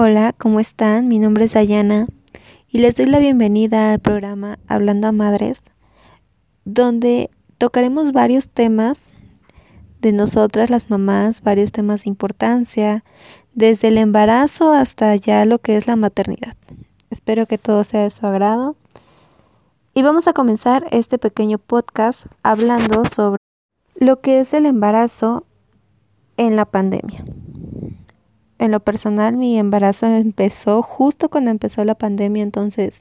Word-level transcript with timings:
Hola, 0.00 0.32
¿cómo 0.32 0.60
están? 0.60 1.08
Mi 1.08 1.18
nombre 1.18 1.46
es 1.46 1.56
Ayana 1.56 2.06
y 2.68 2.78
les 2.78 2.94
doy 2.94 3.06
la 3.06 3.18
bienvenida 3.18 3.90
al 3.90 3.98
programa 3.98 4.60
Hablando 4.68 5.08
a 5.08 5.12
Madres, 5.12 5.60
donde 6.64 7.30
tocaremos 7.58 8.12
varios 8.12 8.48
temas 8.48 9.10
de 10.00 10.12
nosotras 10.12 10.70
las 10.70 10.88
mamás, 10.88 11.42
varios 11.42 11.72
temas 11.72 12.04
de 12.04 12.10
importancia, 12.10 13.02
desde 13.54 13.88
el 13.88 13.98
embarazo 13.98 14.72
hasta 14.72 15.16
ya 15.16 15.44
lo 15.44 15.58
que 15.58 15.76
es 15.76 15.88
la 15.88 15.96
maternidad. 15.96 16.54
Espero 17.10 17.46
que 17.46 17.58
todo 17.58 17.82
sea 17.82 18.04
de 18.04 18.10
su 18.10 18.24
agrado. 18.24 18.76
Y 19.94 20.02
vamos 20.02 20.28
a 20.28 20.32
comenzar 20.32 20.86
este 20.92 21.18
pequeño 21.18 21.58
podcast 21.58 22.26
hablando 22.44 23.02
sobre 23.06 23.42
lo 23.96 24.20
que 24.20 24.38
es 24.38 24.54
el 24.54 24.64
embarazo 24.64 25.44
en 26.36 26.54
la 26.54 26.66
pandemia 26.66 27.24
en 28.58 28.70
lo 28.72 28.80
personal 28.80 29.36
mi 29.36 29.58
embarazo 29.58 30.06
empezó 30.06 30.82
justo 30.82 31.28
cuando 31.28 31.50
empezó 31.50 31.84
la 31.84 31.94
pandemia, 31.94 32.42
entonces 32.42 33.00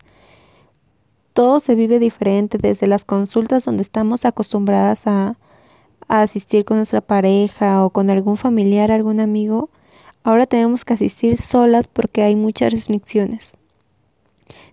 todo 1.37 1.59
se 1.59 1.75
vive 1.75 1.99
diferente 1.99 2.57
desde 2.57 2.87
las 2.87 3.05
consultas 3.05 3.65
donde 3.65 3.83
estamos 3.83 4.25
acostumbradas 4.25 5.05
a, 5.05 5.35
asistir 6.07 6.63
con 6.63 6.77
nuestra 6.77 7.01
pareja 7.01 7.83
o 7.83 7.89
con 7.89 8.09
algún 8.09 8.37
familiar, 8.37 8.91
algún 8.91 9.19
amigo. 9.19 9.69
Ahora 10.23 10.45
tenemos 10.45 10.85
que 10.85 10.93
asistir 10.93 11.37
solas 11.37 11.87
porque 11.87 12.23
hay 12.23 12.35
muchas 12.35 12.71
restricciones. 12.71 13.57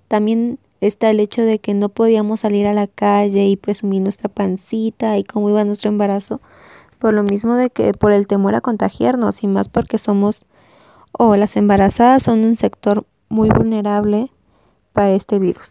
También 0.07 0.59
está 0.81 1.11
el 1.11 1.19
hecho 1.19 1.43
de 1.43 1.59
que 1.59 1.75
no 1.75 1.89
podíamos 1.89 2.41
salir 2.41 2.67
a 2.67 2.73
la 2.73 2.87
calle 2.87 3.47
y 3.47 3.57
presumir 3.57 4.01
nuestra 4.01 4.29
pancita 4.29 5.19
y 5.19 5.25
cómo 5.25 5.51
iba 5.51 5.65
nuestro 5.65 5.91
embarazo, 5.91 6.41
por 6.99 7.13
lo 7.13 7.25
mismo 7.25 7.57
de 7.57 7.69
que 7.69 7.93
por 7.93 8.13
el 8.13 8.27
temor 8.27 8.55
a 8.55 8.61
contagiarnos 8.61 9.43
y 9.43 9.49
más 9.49 9.69
porque 9.69 9.99
somos 9.99 10.45
o 11.17 11.37
las 11.37 11.57
embarazadas 11.57 12.25
son 12.25 12.45
un 12.45 12.57
sector 12.57 13.07
muy 13.29 13.49
vulnerable 13.49 14.31
para 14.93 15.13
este 15.13 15.39
virus. 15.39 15.69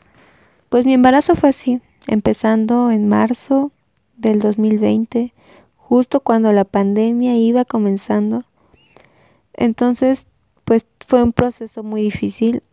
Pues 0.69 0.85
mi 0.85 0.93
embarazo 0.93 1.35
fue 1.35 1.49
así, 1.49 1.81
empezando 2.07 2.91
en 2.91 3.07
marzo 3.07 3.71
del 4.17 4.39
2020, 4.39 5.33
justo 5.77 6.21
cuando 6.21 6.51
la 6.53 6.63
pandemia 6.63 7.35
iba 7.35 7.65
comenzando. 7.65 8.43
Entonces, 9.53 10.25
pues 10.63 10.85
fue 11.07 11.21
un 11.23 11.33
proceso 11.33 11.83
muy 11.83 12.01
difícil. 12.01 12.63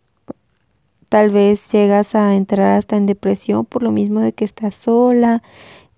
Tal 1.08 1.30
vez 1.30 1.70
llegas 1.72 2.14
a 2.14 2.34
entrar 2.36 2.78
hasta 2.78 2.96
en 2.96 3.06
depresión 3.06 3.66
por 3.66 3.82
lo 3.82 3.90
mismo 3.90 4.20
de 4.20 4.32
que 4.32 4.44
estás 4.44 4.76
sola 4.76 5.42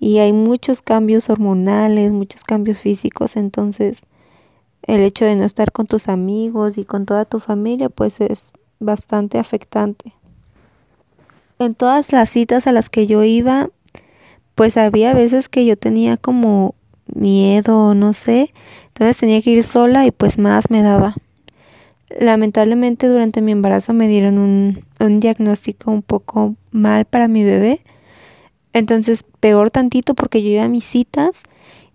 y 0.01 0.19
hay 0.19 0.33
muchos 0.33 0.81
cambios 0.81 1.29
hormonales, 1.29 2.13
muchos 2.13 2.45
cambios 2.45 2.81
físicos, 2.81 3.37
entonces 3.37 4.03
el 4.83 5.01
hecho 5.03 5.25
de 5.25 5.37
no 5.37 5.45
estar 5.45 5.73
con 5.73 5.87
tus 5.87 6.09
amigos 6.09 6.79
y 6.79 6.85
con 6.85 7.07
toda 7.07 7.25
tu 7.25 7.39
familia 7.41 7.89
pues 7.89 8.21
es 8.21 8.53
bastante 8.81 9.39
afectante. 9.39 10.13
En 11.59 11.75
todas 11.75 12.13
las 12.13 12.29
citas 12.31 12.67
a 12.67 12.73
las 12.73 12.89
que 12.89 13.07
yo 13.07 13.23
iba 13.23 13.71
pues 14.55 14.77
había 14.77 15.15
veces 15.15 15.49
que 15.49 15.65
yo 15.65 15.77
tenía 15.77 16.17
como 16.17 16.75
miedo, 17.15 17.95
no 17.95 18.13
sé, 18.13 18.53
entonces 18.89 19.19
tenía 19.19 19.41
que 19.43 19.51
ir 19.51 19.63
sola 19.63 20.07
y 20.07 20.11
pues 20.11 20.39
más 20.39 20.71
me 20.71 20.83
daba. 20.83 21.15
Lamentablemente 22.21 23.09
durante 23.09 23.41
mi 23.41 23.53
embarazo 23.53 23.95
me 23.95 24.07
dieron 24.07 24.39
un, 24.39 24.85
un 25.01 25.21
diagnóstico 25.21 25.91
un 25.91 26.03
poco 26.03 26.57
mal 26.71 27.07
para 27.07 27.29
mi 27.29 27.43
bebé, 27.43 27.81
entonces 28.73 29.25
peor 29.41 29.71
tantito 29.71 30.15
porque 30.15 30.43
yo 30.43 30.51
iba 30.51 30.65
a 30.65 30.69
mis 30.69 30.85
citas 30.85 31.43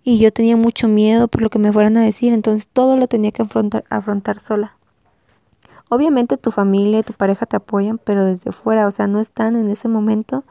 y 0.08 0.20
yo 0.20 0.32
tenía 0.32 0.56
mucho 0.56 0.88
miedo 0.88 1.28
por 1.28 1.42
lo 1.42 1.50
que 1.50 1.60
me 1.60 1.74
fueran 1.74 1.98
a 1.98 2.02
decir, 2.02 2.32
entonces 2.32 2.70
todo 2.72 2.96
lo 2.96 3.10
tenía 3.10 3.34
que 3.34 3.42
afrontar, 3.42 4.40
sola. 4.40 4.78
Obviamente 5.90 6.38
tu 6.38 6.50
familia 6.50 7.00
y 7.00 7.04
tu 7.04 7.12
pareja 7.12 7.46
te 7.46 7.58
apoyan, 7.58 7.98
pero 7.98 8.24
desde 8.24 8.54
fuera, 8.54 8.88
o 8.88 8.92
sea, 8.92 9.08
no 9.08 9.20
están 9.20 9.58
en 9.58 9.70
ese 9.70 9.90
momento 9.90 10.46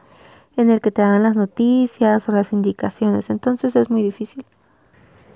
en 0.57 0.69
el 0.69 0.79
que 0.79 0.91
te 0.91 1.01
dan 1.01 1.23
las 1.23 1.35
noticias 1.35 2.29
o 2.29 2.33
las 2.33 2.53
indicaciones, 2.53 3.31
entonces 3.31 3.75
es 3.75 3.89
muy 3.89 4.03
difícil. 4.03 4.45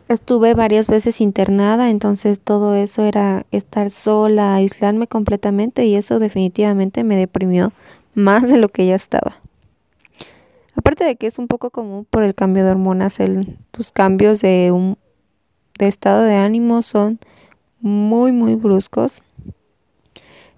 Estuve 0.08 0.54
varias 0.54 0.88
veces 0.88 1.20
internada, 1.20 1.90
entonces 1.90 2.40
todo 2.40 2.76
eso 2.76 3.02
era 3.02 3.48
estar 3.50 3.90
sola, 3.90 4.54
aislarme 4.54 5.08
completamente 5.08 5.86
y 5.86 5.96
eso 5.96 6.20
definitivamente 6.20 7.04
me 7.04 7.18
deprimió 7.18 7.74
más 8.14 8.44
de 8.44 8.58
lo 8.58 8.70
que 8.70 8.86
ya 8.86 8.94
estaba. 8.94 9.41
Aparte 10.76 11.04
de 11.04 11.16
que 11.16 11.28
es 11.28 11.38
un 11.38 11.48
poco 11.48 11.70
común 11.70 12.06
por 12.10 12.24
el 12.24 12.34
cambio 12.34 12.64
de 12.64 12.72
hormonas, 12.72 13.18
tus 13.72 13.92
cambios 13.92 14.42
de, 14.42 14.72
un, 14.72 14.98
de 15.78 15.88
estado 15.88 16.24
de 16.24 16.36
ánimo 16.36 16.82
son 16.82 17.20
muy, 17.80 18.32
muy 18.32 18.56
bruscos. 18.56 19.22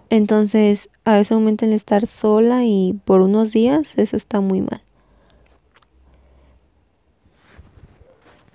Entonces, 0.09 0.90
a 1.06 1.19
ese 1.19 1.34
momento 1.34 1.66
el 1.66 1.74
estar 1.74 2.06
sola 2.06 2.63
y 2.66 3.00
por 3.06 3.22
unos 3.22 3.51
días, 3.51 3.97
eso 3.97 4.16
está 4.16 4.41
muy 4.41 4.62
mal. 4.62 4.84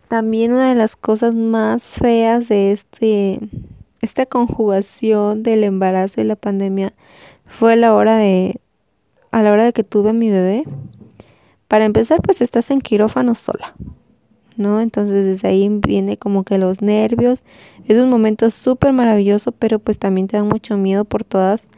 También 0.06 0.52
una 0.52 0.70
de 0.70 0.75
las 0.75 0.96
cosas 0.96 1.34
más 1.34 1.82
feas 1.82 2.48
de 2.48 2.72
este, 2.72 3.40
esta 4.00 4.25
conjugación 4.25 5.42
del 5.42 5.64
embarazo 5.64 6.20
y 6.20 6.25
la 6.25 6.36
pandemia 6.36 6.94
fue 7.44 7.76
la 7.76 7.94
hora 7.94 8.16
de, 8.16 8.60
a 9.32 9.42
la 9.42 9.52
hora 9.52 9.64
de 9.64 9.72
que 9.72 9.84
tuve 9.84 10.10
a 10.10 10.14
mi 10.14 10.30
bebé. 10.30 10.64
Para 11.69 11.84
empezar, 11.84 12.21
pues 12.23 12.41
estás 12.41 12.71
en 12.71 12.81
quirófano 12.81 13.34
sola, 13.34 13.75
¿no? 14.56 14.81
Entonces 14.81 15.25
desde 15.25 15.49
ahí 15.49 15.69
viene 15.69 16.17
como 16.17 16.43
que 16.43 16.59
los 16.59 16.81
nervios. 16.81 17.45
Es 17.87 18.03
un 18.03 18.09
momento 18.09 18.51
súper 18.51 18.93
maravilloso, 18.95 19.53
pero 19.53 19.79
pues 19.79 19.99
también 19.99 20.27
te 20.27 20.39
da 20.39 20.45
mucho 20.45 20.79
miedo 20.79 21.05
por 21.05 21.25
todas. 21.25 21.69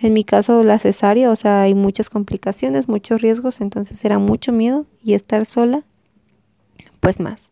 En 0.00 0.12
mi 0.12 0.22
caso, 0.22 0.62
la 0.62 0.78
cesárea, 0.78 1.30
o 1.30 1.36
sea, 1.36 1.62
hay 1.62 1.74
muchas 1.74 2.08
complicaciones, 2.08 2.88
muchos 2.88 3.20
riesgos, 3.20 3.60
entonces 3.60 4.04
era 4.04 4.20
mucho 4.20 4.52
miedo 4.52 4.86
y 5.02 5.14
estar 5.14 5.44
sola, 5.44 5.82
pues 7.00 7.18
más. 7.18 7.50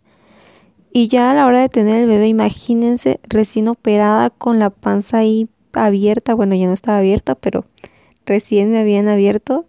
Y 0.93 1.09
ya 1.09 1.33
a 1.33 1.35
la 1.35 1.47
hora 1.47 1.61
de 1.61 1.69
tener 1.69 2.01
el 2.01 2.07
bebé, 2.07 2.29
imagínense 2.29 3.19
recién 3.25 3.67
operada 3.67 4.31
con 4.31 4.61
la 4.61 4.71
panza 4.71 5.19
ahí 5.19 5.49
abierta, 5.73 6.35
bueno, 6.35 6.55
ya 6.55 6.69
no 6.69 6.73
estaba 6.73 6.99
abierta, 6.99 7.35
pero 7.35 7.65
recién 8.25 8.71
me 8.71 8.79
habían 8.79 9.09
abierto. 9.09 9.67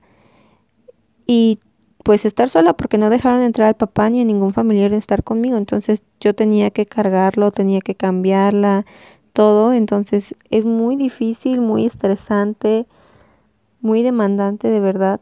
Y 1.25 1.59
pues 2.07 2.23
estar 2.23 2.47
sola 2.47 2.71
porque 2.71 2.97
no 2.97 3.09
dejaron 3.09 3.41
entrar 3.41 3.67
al 3.67 3.75
papá 3.75 4.09
ni 4.09 4.21
a 4.21 4.23
ningún 4.23 4.53
familiar 4.53 4.93
en 4.93 4.97
estar 4.97 5.25
conmigo. 5.25 5.57
Entonces 5.57 6.03
yo 6.21 6.33
tenía 6.33 6.69
que 6.69 6.85
cargarlo, 6.85 7.51
tenía 7.51 7.81
que 7.81 7.95
cambiarla, 7.95 8.85
todo. 9.33 9.73
Entonces 9.73 10.33
es 10.49 10.65
muy 10.65 10.95
difícil, 10.95 11.59
muy 11.59 11.85
estresante, 11.85 12.85
muy 13.81 14.03
demandante 14.03 14.69
de 14.69 14.79
verdad. 14.79 15.19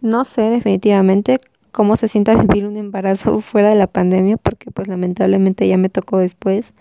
No 0.00 0.24
sé 0.24 0.48
definitivamente 0.48 1.40
cómo 1.70 1.96
se 1.96 2.08
sienta 2.08 2.34
vivir 2.40 2.66
un 2.66 2.78
embarazo 2.78 3.40
fuera 3.42 3.68
de 3.68 3.76
la 3.76 3.86
pandemia 3.86 4.38
porque 4.38 4.70
pues 4.70 4.88
lamentablemente 4.88 5.68
ya 5.68 5.76
me 5.76 5.90
tocó 5.90 6.16
después. 6.16 6.72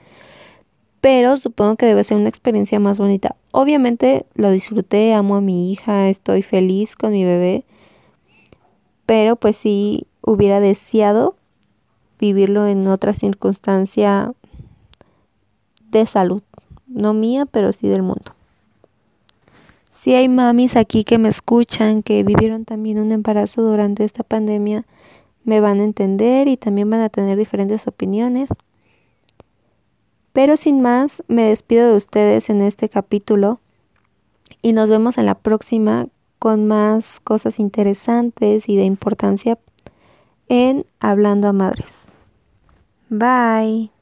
Pero 1.02 1.36
supongo 1.36 1.76
que 1.76 1.86
debe 1.86 2.06
ser 2.06 2.16
una 2.16 2.30
experiencia 2.30 2.80
más 2.80 2.98
bonita. 2.98 3.36
Obviamente 3.52 4.26
lo 4.36 4.52
disfruté, 4.52 5.14
amo 5.14 5.36
a 5.36 5.42
mi 5.42 5.70
hija, 5.70 6.08
estoy 6.08 6.44
feliz 6.44 6.96
con 6.96 7.12
mi 7.12 7.26
bebé 7.26 7.66
pero 9.14 9.36
pues 9.36 9.58
sí 9.58 10.08
hubiera 10.24 10.60
deseado 10.60 11.36
vivirlo 12.20 12.66
en 12.66 12.88
otra 12.88 13.14
circunstancia 13.14 14.34
de 15.92 16.08
salud, 16.08 16.42
no 16.88 17.14
mía, 17.14 17.46
pero 17.46 17.72
sí 17.74 17.88
del 17.88 18.02
mundo. 18.02 18.34
Si 19.92 20.16
hay 20.16 20.28
mamis 20.30 20.76
aquí 20.76 21.04
que 21.04 21.20
me 21.20 21.30
escuchan, 21.30 22.02
que 22.02 22.24
vivieron 22.24 22.66
también 22.66 22.98
un 22.98 23.12
embarazo 23.12 23.62
durante 23.62 24.04
esta 24.04 24.24
pandemia, 24.24 24.84
me 25.44 25.60
van 25.60 25.80
a 25.80 25.84
entender 25.84 26.48
y 26.48 26.58
también 26.58 26.90
van 26.90 27.02
a 27.02 27.10
tener 27.10 27.38
diferentes 27.38 27.86
opiniones. 27.86 28.50
Pero 30.32 30.58
sin 30.58 30.82
más, 30.82 31.22
me 31.28 31.44
despido 31.44 31.88
de 31.92 31.98
ustedes 31.98 32.50
en 32.50 32.62
este 32.62 32.90
capítulo 32.90 33.60
y 34.64 34.74
nos 34.74 34.90
vemos 34.90 35.20
en 35.20 35.28
la 35.28 35.36
próxima 35.36 36.08
con 36.44 36.68
más 36.68 37.22
cosas 37.22 37.58
interesantes 37.58 38.68
y 38.68 38.76
de 38.76 38.84
importancia 38.84 39.58
en 40.50 40.86
Hablando 41.00 41.48
a 41.48 41.54
Madres. 41.54 42.08
Bye. 43.08 43.93